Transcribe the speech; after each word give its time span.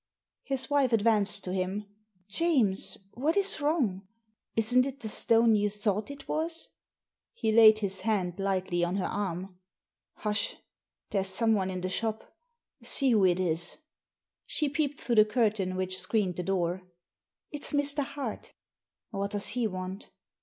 His 0.41 0.67
wife 0.67 0.93
advanced 0.93 1.43
to 1.43 1.53
him. 1.53 1.85
"James, 2.27 2.97
what 3.13 3.37
is 3.37 3.61
wrong? 3.61 4.07
Isn't 4.55 4.87
it 4.87 4.99
the 4.99 5.07
stone 5.07 5.55
you 5.55 5.69
thought 5.69 6.09
it 6.09 6.27
was?" 6.27 6.69
He 7.33 7.51
laid 7.51 7.77
his 7.77 7.99
hand 8.01 8.39
lightly 8.39 8.83
on 8.83 8.95
her 8.95 9.05
arm." 9.05 9.59
Hush! 10.25 10.55
There's 11.11 11.27
someone 11.29 11.69
in 11.69 11.81
the 11.81 11.89
shop. 11.91 12.35
See 12.81 13.11
who 13.11 13.27
it 13.27 13.39
is." 13.39 13.77
She 14.47 14.69
peeped 14.69 14.99
through 14.99 15.17
the 15.17 15.25
curtain 15.25 15.75
which 15.75 15.99
screened 15.99 16.35
the 16.35 16.41
door. 16.41 16.81
"It's 17.51 17.71
Mr. 17.71 18.03
Hart" 18.03 18.53
"What 19.11 19.29
does 19.29 19.49
he 19.49 19.67
want?" 19.67 20.09